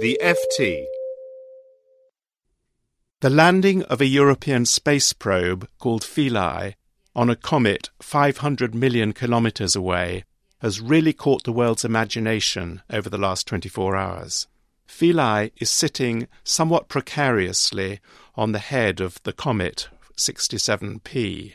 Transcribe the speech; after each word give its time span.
The 0.00 0.18
FT. 0.20 0.86
The 3.20 3.30
landing 3.30 3.84
of 3.84 4.00
a 4.00 4.06
European 4.06 4.66
space 4.66 5.12
probe 5.12 5.68
called 5.78 6.02
Philae 6.02 6.74
on 7.14 7.30
a 7.30 7.36
comet 7.36 7.90
500 8.02 8.74
million 8.74 9.12
kilometres 9.12 9.76
away 9.76 10.24
has 10.58 10.80
really 10.80 11.12
caught 11.12 11.44
the 11.44 11.52
world's 11.52 11.84
imagination 11.84 12.82
over 12.90 13.08
the 13.08 13.16
last 13.18 13.46
24 13.46 13.94
hours. 13.94 14.48
Philae 14.84 15.52
is 15.58 15.70
sitting 15.70 16.26
somewhat 16.42 16.88
precariously 16.88 18.00
on 18.34 18.50
the 18.50 18.58
head 18.58 19.00
of 19.00 19.22
the 19.22 19.32
comet 19.32 19.88
67P. 20.16 21.54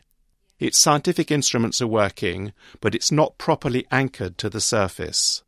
Its 0.59 0.77
scientific 0.77 1.29
instruments 1.29 1.81
are 1.81 1.87
working, 1.87 2.53
but 2.79 2.95
it's 2.95 3.11
not 3.11 3.37
properly 3.37 3.85
anchored 3.91 4.37
to 4.37 4.49
the 4.49 4.61
surface. 4.61 5.43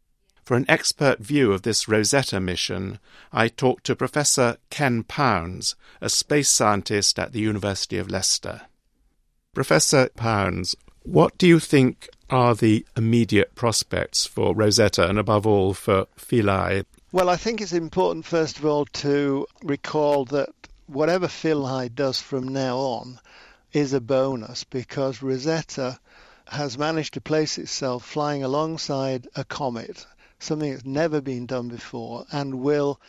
For 0.52 0.58
an 0.58 0.66
expert 0.68 1.20
view 1.20 1.54
of 1.54 1.62
this 1.62 1.88
Rosetta 1.88 2.42
mission, 2.42 3.00
I 3.32 3.48
talked 3.48 3.86
to 3.86 3.96
Professor 3.96 4.58
Ken 4.70 5.04
Pounds, 5.04 5.78
a 6.02 6.10
space 6.10 6.50
scientist 6.50 7.18
at 7.18 7.32
the 7.32 7.40
University 7.40 7.98
of 7.98 8.12
Leicester. 8.12 8.64
Professor 9.54 10.10
Pounds, 10.10 10.76
what 11.04 11.38
do 11.38 11.48
you 11.48 11.58
think 11.58 12.10
are 12.30 12.54
the 12.54 12.86
immediate 12.98 13.56
prospects 13.56 14.26
for 14.26 14.54
Rosetta 14.54 15.08
and 15.08 15.18
above 15.18 15.48
all 15.48 15.74
for 15.74 16.08
Philae? 16.18 16.84
Well, 17.14 17.30
I 17.30 17.38
think 17.38 17.62
it's 17.62 17.72
important, 17.72 18.26
first 18.26 18.60
of 18.60 18.66
all, 18.66 18.84
to 18.84 19.48
recall 19.64 20.26
that 20.26 20.50
whatever 20.86 21.30
Philae 21.30 21.88
does 21.88 22.20
from 22.20 22.50
now 22.50 22.76
on 22.76 23.22
is 23.72 23.94
a 23.94 24.02
bonus 24.02 24.66
because 24.66 25.24
Rosetta 25.24 25.98
has 26.48 26.78
managed 26.78 27.14
to 27.14 27.22
place 27.22 27.58
itself 27.58 28.04
flying 28.04 28.44
alongside 28.44 29.30
a 29.34 29.46
comet 29.46 30.06
something 30.42 30.72
that's 30.72 30.86
never 30.86 31.22
been 31.22 31.46
done 31.46 31.70
before, 31.70 32.26
and 32.32 32.62
will 32.62 33.00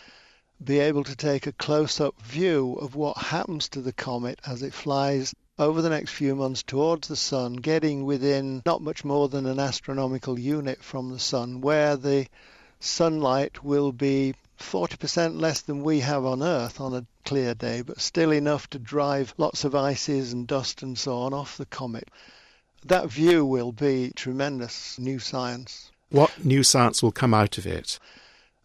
be 0.62 0.78
able 0.78 1.02
to 1.02 1.16
take 1.16 1.46
a 1.46 1.52
close 1.52 2.00
up 2.00 2.20
view 2.22 2.74
of 2.74 2.94
what 2.94 3.16
happens 3.16 3.68
to 3.68 3.80
the 3.80 3.92
comet 3.92 4.38
as 4.46 4.62
it 4.62 4.74
flies 4.74 5.34
over 5.58 5.82
the 5.82 5.90
next 5.90 6.12
few 6.12 6.34
months 6.34 6.62
towards 6.62 7.08
the 7.08 7.16
sun, 7.16 7.54
getting 7.54 8.04
within 8.04 8.62
not 8.66 8.82
much 8.82 9.04
more 9.04 9.28
than 9.28 9.46
an 9.46 9.58
astronomical 9.58 10.38
unit 10.38 10.82
from 10.82 11.10
the 11.10 11.18
sun, 11.18 11.60
where 11.60 11.96
the 11.96 12.26
sunlight 12.80 13.62
will 13.62 13.92
be 13.92 14.34
40% 14.58 15.40
less 15.40 15.60
than 15.60 15.84
we 15.84 16.00
have 16.00 16.24
on 16.24 16.42
Earth 16.42 16.80
on 16.80 16.94
a 16.94 17.06
clear 17.24 17.54
day, 17.54 17.82
but 17.82 18.00
still 18.00 18.32
enough 18.32 18.68
to 18.70 18.78
drive 18.78 19.34
lots 19.38 19.62
of 19.62 19.74
ices 19.74 20.32
and 20.32 20.48
dust 20.48 20.82
and 20.82 20.98
so 20.98 21.18
on 21.18 21.32
off 21.32 21.56
the 21.56 21.66
comet. 21.66 22.08
That 22.84 23.08
view 23.08 23.46
will 23.46 23.70
be 23.70 24.10
tremendous 24.16 24.98
new 24.98 25.20
science. 25.20 25.91
What 26.12 26.44
new 26.44 26.62
science 26.62 27.02
will 27.02 27.10
come 27.10 27.32
out 27.32 27.56
of 27.56 27.66
it? 27.66 27.98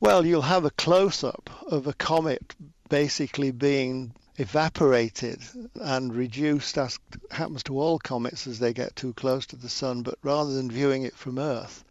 Well, 0.02 0.26
you'll 0.26 0.42
have 0.42 0.66
a 0.66 0.70
close 0.70 1.24
up 1.24 1.50
of 1.68 1.88
a 1.88 1.94
comet 1.94 2.54
basically 2.90 3.52
being 3.52 4.12
evaporated 4.36 5.40
and 5.76 6.14
reduced, 6.14 6.78
as 6.78 7.00
happens 7.32 7.64
to 7.64 7.80
all 7.80 8.00
comets 8.00 8.48
as 8.48 8.60
they 8.60 8.74
get 8.74 8.98
too 8.98 9.14
close 9.14 9.46
to 9.46 9.56
the 9.56 9.70
sun. 9.70 10.02
But 10.02 10.20
rather 10.24 10.52
than 10.52 10.70
viewing 10.70 11.04
it 11.04 11.16
from 11.16 11.40
Earth, 11.40 11.86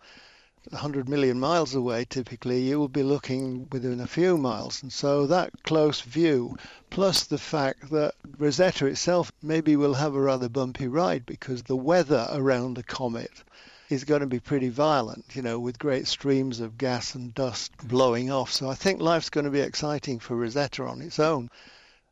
100 0.68 1.08
million 1.08 1.40
miles 1.40 1.74
away 1.74 2.04
typically, 2.04 2.60
you 2.60 2.78
will 2.78 2.88
be 2.88 3.02
looking 3.02 3.66
within 3.72 3.98
a 3.98 4.06
few 4.06 4.36
miles. 4.36 4.82
And 4.82 4.92
so 4.92 5.26
that 5.26 5.62
close 5.62 6.02
view, 6.02 6.54
plus 6.90 7.24
the 7.24 7.38
fact 7.38 7.88
that 7.92 8.14
Rosetta 8.36 8.84
itself 8.84 9.32
maybe 9.40 9.74
will 9.74 9.94
have 9.94 10.14
a 10.14 10.20
rather 10.20 10.50
bumpy 10.50 10.86
ride 10.86 11.24
because 11.24 11.62
the 11.62 11.76
weather 11.76 12.28
around 12.30 12.74
the 12.74 12.82
comet 12.82 13.42
is 13.88 14.04
going 14.04 14.20
to 14.20 14.26
be 14.26 14.40
pretty 14.40 14.68
violent, 14.68 15.24
you 15.34 15.42
know, 15.42 15.58
with 15.58 15.78
great 15.78 16.06
streams 16.06 16.60
of 16.60 16.78
gas 16.78 17.14
and 17.14 17.34
dust 17.34 17.72
blowing 17.86 18.30
off. 18.30 18.50
So 18.52 18.68
I 18.68 18.74
think 18.74 19.00
life's 19.00 19.30
going 19.30 19.44
to 19.44 19.50
be 19.50 19.60
exciting 19.60 20.18
for 20.18 20.36
Rosetta 20.36 20.84
on 20.84 21.00
its 21.00 21.18
own 21.18 21.50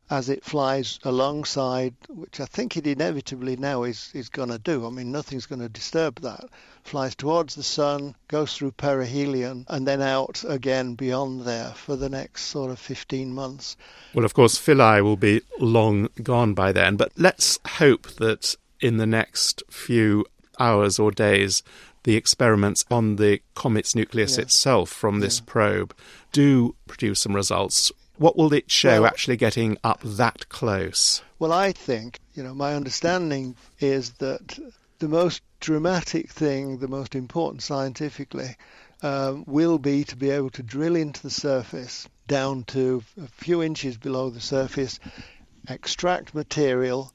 as 0.09 0.29
it 0.29 0.43
flies 0.43 0.99
alongside, 1.03 1.93
which 2.09 2.39
I 2.39 2.45
think 2.45 2.77
it 2.77 2.85
inevitably 2.85 3.55
now 3.55 3.83
is, 3.83 4.11
is 4.13 4.29
going 4.29 4.49
to 4.49 4.59
do. 4.59 4.85
I 4.85 4.89
mean, 4.89 5.11
nothing's 5.11 5.47
going 5.47 5.61
to 5.61 5.69
disturb 5.69 6.21
that. 6.21 6.45
Flies 6.83 7.15
towards 7.15 7.55
the 7.55 7.63
sun, 7.63 8.15
goes 8.27 8.55
through 8.55 8.73
perihelion, 8.73 9.65
and 9.67 9.87
then 9.87 10.01
out 10.01 10.43
again 10.47 10.93
beyond 10.93 11.41
there 11.41 11.71
for 11.71 11.95
the 11.95 12.09
next 12.09 12.43
sort 12.43 12.69
of 12.69 12.77
15 12.77 13.33
months. 13.33 13.75
Well, 14.13 14.25
of 14.25 14.35
course, 14.35 14.57
Philae 14.57 15.01
will 15.01 15.17
be 15.17 15.41
long 15.59 16.09
gone 16.21 16.53
by 16.53 16.71
then, 16.71 16.97
but 16.97 17.11
let's 17.17 17.59
hope 17.65 18.07
that 18.17 18.55
in 18.79 18.97
the 18.97 19.07
next 19.07 19.63
few 19.71 20.25
hours 20.59 20.99
or 20.99 21.11
days, 21.11 21.63
the 22.03 22.15
experiments 22.15 22.85
on 22.91 23.15
the 23.15 23.41
comet's 23.55 23.95
nucleus 23.95 24.37
yeah. 24.37 24.43
itself 24.43 24.89
from 24.89 25.19
this 25.19 25.39
yeah. 25.39 25.45
probe 25.47 25.95
do 26.31 26.75
produce 26.87 27.21
some 27.21 27.35
results. 27.35 27.91
What 28.17 28.37
will 28.37 28.53
it 28.53 28.71
show 28.71 29.01
well, 29.01 29.07
actually 29.07 29.37
getting 29.37 29.77
up 29.83 30.01
that 30.03 30.47
close? 30.49 31.21
Well, 31.39 31.51
I 31.51 31.71
think, 31.71 32.19
you 32.33 32.43
know, 32.43 32.53
my 32.53 32.73
understanding 32.73 33.55
is 33.79 34.11
that 34.19 34.57
the 34.99 35.09
most 35.09 35.41
dramatic 35.59 36.31
thing, 36.31 36.77
the 36.77 36.87
most 36.87 37.15
important 37.15 37.61
scientifically, 37.61 38.55
um, 39.01 39.43
will 39.47 39.77
be 39.77 40.03
to 40.05 40.15
be 40.15 40.29
able 40.29 40.49
to 40.51 40.63
drill 40.63 40.95
into 40.95 41.21
the 41.21 41.29
surface 41.29 42.07
down 42.27 42.63
to 42.65 43.03
a 43.21 43.27
few 43.27 43.61
inches 43.61 43.97
below 43.97 44.29
the 44.29 44.39
surface, 44.39 44.99
extract 45.67 46.33
material, 46.33 47.11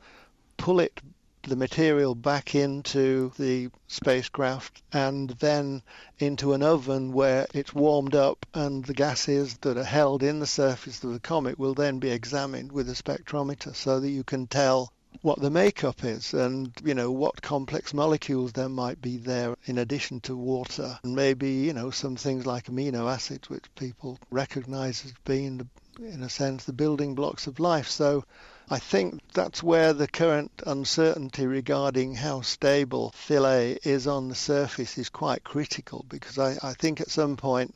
pull 0.57 0.81
it 0.81 1.01
the 1.43 1.57
material 1.57 2.15
back 2.15 2.55
into 2.55 3.33
the 3.39 3.71
spacecraft 3.89 4.83
and 4.93 5.31
then 5.41 5.83
into 6.19 6.53
an 6.53 6.63
oven 6.63 7.13
where 7.13 7.47
it's 7.55 7.75
warmed 7.75 8.15
up 8.15 8.45
and 8.53 8.85
the 8.85 8.95
gases 8.95 9.57
that 9.63 9.79
are 9.79 9.85
held 9.85 10.23
in 10.23 10.39
the 10.39 10.47
surface 10.47 11.03
of 11.03 11.13
the 11.13 11.21
comet 11.21 11.59
will 11.59 11.75
then 11.75 11.99
be 11.99 12.11
examined 12.11 12.71
with 12.71 12.91
a 12.91 12.95
spectrometer 12.95 13.75
so 13.75 14.01
that 14.01 14.11
you 14.11 14.23
can 14.23 14.47
tell 14.47 14.93
what 15.23 15.41
the 15.41 15.51
makeup 15.51 16.05
is 16.05 16.33
and 16.33 16.73
you 16.85 16.95
know 16.95 17.11
what 17.11 17.43
complex 17.43 17.93
molecules 17.93 18.53
there 18.53 18.69
might 18.69 19.03
be 19.03 19.17
there 19.17 19.57
in 19.65 19.77
addition 19.77 20.21
to 20.21 20.37
water. 20.37 20.99
And 21.03 21.15
maybe 21.17 21.51
you 21.51 21.73
know 21.73 21.91
some 21.91 22.17
things 22.17 22.47
like 22.47 22.67
amino 22.67 23.13
acids 23.13 23.51
which 23.51 23.65
people 23.75 24.19
recognize 24.31 25.05
as 25.05 25.13
being 25.25 25.59
the, 25.59 25.67
in 26.01 26.23
a 26.23 26.29
sense 26.29 26.65
the 26.65 26.73
building 26.73 27.15
blocks 27.15 27.47
of 27.47 27.61
life 27.61 27.89
so 27.89 28.25
I 28.73 28.79
think 28.79 29.21
that's 29.33 29.63
where 29.63 29.93
the 29.93 30.07
current 30.07 30.63
uncertainty 30.65 31.47
regarding 31.47 32.15
how 32.15 32.43
stable 32.43 33.13
Philae 33.17 33.79
is 33.83 34.07
on 34.07 34.29
the 34.29 34.35
surface 34.35 34.97
is 34.97 35.09
quite 35.09 35.43
critical 35.43 36.05
because 36.09 36.39
I, 36.39 36.57
I 36.63 36.75
think 36.75 37.01
at 37.01 37.11
some 37.11 37.37
point 37.37 37.75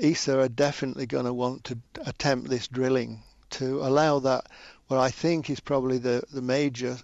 ESA 0.00 0.40
are 0.40 0.48
definitely 0.48 1.06
going 1.06 1.26
to 1.26 1.32
want 1.32 1.64
to 1.64 1.78
attempt 2.04 2.48
this 2.48 2.66
drilling 2.66 3.22
to 3.50 3.80
allow 3.86 4.18
that 4.18 4.46
what 4.88 4.98
I 4.98 5.10
think 5.10 5.48
is 5.48 5.60
probably 5.60 5.98
the, 5.98 6.24
the 6.32 6.42
major 6.42 6.98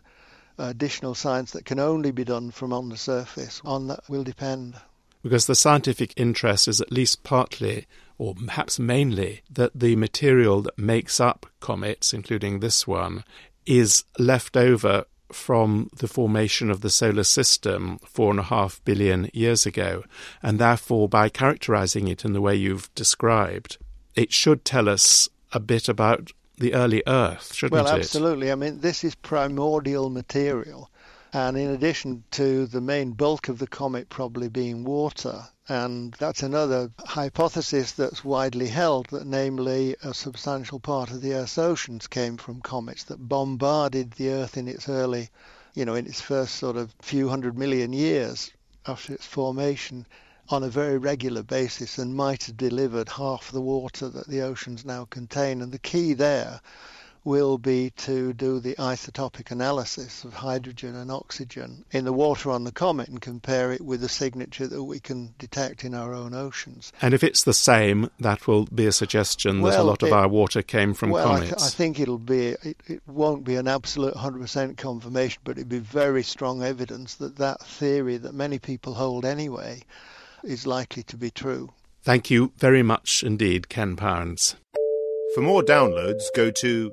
additional 0.58 1.14
science 1.14 1.52
that 1.52 1.64
can 1.64 1.78
only 1.78 2.10
be 2.10 2.24
done 2.24 2.50
from 2.50 2.72
on 2.72 2.88
the 2.88 2.96
surface. 2.96 3.60
On 3.64 3.86
that 3.88 4.00
will 4.08 4.24
depend. 4.24 4.74
Because 5.22 5.46
the 5.46 5.54
scientific 5.54 6.14
interest 6.16 6.68
is 6.68 6.80
at 6.80 6.92
least 6.92 7.22
partly 7.24 7.86
or 8.18 8.34
perhaps 8.34 8.78
mainly, 8.78 9.42
that 9.48 9.70
the 9.78 9.94
material 9.94 10.60
that 10.62 10.76
makes 10.76 11.20
up 11.20 11.46
comets, 11.60 12.12
including 12.12 12.58
this 12.58 12.86
one, 12.86 13.22
is 13.64 14.04
left 14.18 14.56
over 14.56 15.04
from 15.32 15.88
the 15.96 16.08
formation 16.08 16.70
of 16.70 16.80
the 16.80 16.90
solar 16.90 17.22
system 17.22 17.98
four 17.98 18.30
and 18.30 18.40
a 18.40 18.44
half 18.44 18.82
billion 18.84 19.30
years 19.32 19.66
ago. 19.66 20.02
And 20.42 20.58
therefore, 20.58 21.08
by 21.08 21.28
characterizing 21.28 22.08
it 22.08 22.24
in 22.24 22.32
the 22.32 22.40
way 22.40 22.56
you've 22.56 22.92
described, 22.94 23.78
it 24.16 24.32
should 24.32 24.64
tell 24.64 24.88
us 24.88 25.28
a 25.52 25.60
bit 25.60 25.88
about 25.88 26.32
the 26.56 26.74
early 26.74 27.04
Earth, 27.06 27.54
shouldn't 27.54 27.72
well, 27.74 27.86
it? 27.86 27.90
Well, 27.90 27.98
absolutely. 27.98 28.50
I 28.50 28.56
mean, 28.56 28.80
this 28.80 29.04
is 29.04 29.14
primordial 29.14 30.10
material. 30.10 30.90
And 31.32 31.58
in 31.58 31.70
addition 31.70 32.24
to 32.30 32.66
the 32.66 32.80
main 32.80 33.12
bulk 33.12 33.48
of 33.48 33.58
the 33.58 33.66
comet 33.66 34.08
probably 34.08 34.48
being 34.48 34.82
water, 34.84 35.46
and 35.68 36.14
that's 36.14 36.42
another 36.42 36.90
hypothesis 36.98 37.92
that's 37.92 38.24
widely 38.24 38.68
held 38.68 39.08
that, 39.10 39.26
namely, 39.26 39.94
a 40.02 40.14
substantial 40.14 40.80
part 40.80 41.10
of 41.10 41.20
the 41.20 41.34
Earth's 41.34 41.58
oceans 41.58 42.06
came 42.06 42.38
from 42.38 42.62
comets 42.62 43.04
that 43.04 43.28
bombarded 43.28 44.12
the 44.12 44.30
Earth 44.30 44.56
in 44.56 44.66
its 44.66 44.88
early, 44.88 45.28
you 45.74 45.84
know, 45.84 45.94
in 45.94 46.06
its 46.06 46.22
first 46.22 46.54
sort 46.54 46.76
of 46.78 46.94
few 47.02 47.28
hundred 47.28 47.58
million 47.58 47.92
years 47.92 48.50
after 48.86 49.12
its 49.12 49.26
formation 49.26 50.06
on 50.48 50.62
a 50.62 50.70
very 50.70 50.96
regular 50.96 51.42
basis 51.42 51.98
and 51.98 52.14
might 52.16 52.44
have 52.44 52.56
delivered 52.56 53.10
half 53.10 53.50
the 53.50 53.60
water 53.60 54.08
that 54.08 54.28
the 54.28 54.40
oceans 54.40 54.82
now 54.82 55.04
contain. 55.04 55.60
And 55.60 55.72
the 55.72 55.78
key 55.78 56.14
there 56.14 56.62
will 57.24 57.58
be 57.58 57.90
to 57.90 58.32
do 58.32 58.60
the 58.60 58.74
isotopic 58.76 59.50
analysis 59.50 60.24
of 60.24 60.34
hydrogen 60.34 60.94
and 60.94 61.10
oxygen 61.10 61.84
in 61.90 62.04
the 62.04 62.12
water 62.12 62.50
on 62.50 62.64
the 62.64 62.72
comet 62.72 63.08
and 63.08 63.20
compare 63.20 63.72
it 63.72 63.80
with 63.80 64.00
the 64.00 64.08
signature 64.08 64.66
that 64.66 64.84
we 64.84 65.00
can 65.00 65.34
detect 65.38 65.84
in 65.84 65.94
our 65.94 66.14
own 66.14 66.34
oceans. 66.34 66.92
And 67.02 67.14
if 67.14 67.22
it's 67.22 67.44
the 67.44 67.52
same, 67.52 68.10
that 68.20 68.46
will 68.46 68.66
be 68.66 68.86
a 68.86 68.92
suggestion 68.92 69.60
well, 69.60 69.72
that 69.72 69.80
a 69.80 69.82
lot 69.82 70.02
of 70.02 70.12
our 70.12 70.28
water 70.28 70.62
came 70.62 70.94
from 70.94 71.10
well, 71.10 71.26
comets. 71.26 71.52
I, 71.52 71.56
th- 71.56 71.62
I 71.62 71.68
think 71.68 72.00
it'll 72.00 72.18
be 72.18 72.48
it, 72.48 72.76
it 72.86 73.02
won't 73.06 73.44
be 73.44 73.56
an 73.56 73.68
absolute 73.68 74.14
100% 74.14 74.76
confirmation, 74.76 75.40
but 75.44 75.58
it'd 75.58 75.68
be 75.68 75.78
very 75.78 76.22
strong 76.22 76.62
evidence 76.62 77.16
that 77.16 77.36
that 77.36 77.60
theory 77.60 78.16
that 78.18 78.34
many 78.34 78.58
people 78.58 78.94
hold 78.94 79.24
anyway 79.24 79.82
is 80.44 80.66
likely 80.66 81.02
to 81.04 81.16
be 81.16 81.30
true. 81.30 81.70
Thank 82.02 82.30
you 82.30 82.52
very 82.56 82.82
much 82.82 83.22
indeed, 83.22 83.68
Ken 83.68 83.96
Pounds. 83.96 84.56
For 85.34 85.42
more 85.42 85.62
downloads, 85.62 86.22
go 86.34 86.50
to 86.50 86.92